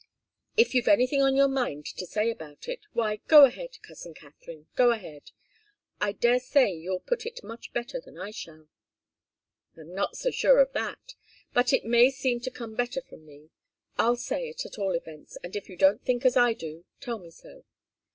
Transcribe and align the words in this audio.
If 0.57 0.73
you've 0.73 0.87
anything 0.87 1.21
on 1.21 1.35
your 1.35 1.47
mind 1.47 1.85
to 1.85 2.07
say 2.07 2.31
about 2.31 2.67
it, 2.67 2.79
why, 2.91 3.17
go 3.27 3.45
ahead, 3.45 3.77
cousin 3.83 4.15
Katharine 4.15 4.65
go 4.75 4.89
ahead. 4.89 5.29
I 5.99 6.11
daresay 6.13 6.71
you'll 6.71 7.01
put 7.01 7.27
it 7.27 7.43
much 7.43 7.71
better 7.71 8.01
than 8.01 8.17
I 8.17 8.31
shall." 8.31 8.67
"I'm 9.77 9.93
not 9.93 10.17
so 10.17 10.31
sure 10.31 10.57
of 10.59 10.73
that. 10.73 11.13
But 11.53 11.71
it 11.71 11.85
may 11.85 12.09
seem 12.09 12.39
to 12.39 12.49
come 12.49 12.73
better 12.73 13.03
from 13.03 13.27
me. 13.27 13.51
I'll 13.99 14.15
say 14.15 14.49
it, 14.49 14.65
at 14.65 14.79
all 14.79 14.95
events, 14.95 15.37
and 15.43 15.55
if 15.55 15.69
you 15.69 15.77
don't 15.77 16.03
think 16.03 16.25
as 16.25 16.35
I 16.35 16.53
do, 16.53 16.83
tell 16.99 17.19
me 17.19 17.29
so. 17.29 17.63